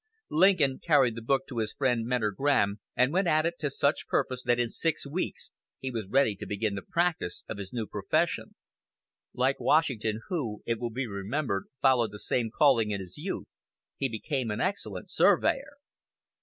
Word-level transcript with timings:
Lincoln 0.31 0.79
carried 0.79 1.13
the 1.13 1.21
book 1.21 1.43
to 1.47 1.59
his 1.59 1.73
friend 1.73 2.07
Mentor 2.07 2.31
Graham, 2.31 2.79
and 2.95 3.13
"went 3.13 3.27
at 3.27 3.45
it" 3.45 3.59
to 3.59 3.69
such 3.69 4.07
purpose 4.07 4.41
that 4.41 4.59
in 4.59 4.67
six 4.67 5.05
weeks 5.05 5.51
he 5.77 5.91
was 5.91 6.07
ready 6.07 6.35
to 6.37 6.47
begin 6.47 6.73
the 6.73 6.81
practice 6.81 7.43
of 7.47 7.59
his 7.59 7.71
new 7.71 7.85
profession. 7.85 8.55
Like 9.31 9.59
Washington, 9.59 10.21
who, 10.27 10.63
it 10.65 10.79
will 10.79 10.89
be 10.89 11.05
remembered, 11.05 11.65
followed 11.83 12.09
the 12.11 12.17
same 12.17 12.49
calling 12.49 12.89
in 12.89 12.99
his 12.99 13.19
youth, 13.19 13.45
he 13.95 14.09
became 14.09 14.49
an 14.49 14.59
excellent 14.59 15.11
surveyor. 15.11 15.75